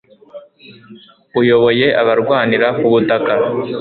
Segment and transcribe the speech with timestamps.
[1.39, 3.33] Uyoboye abarwanira ku butaka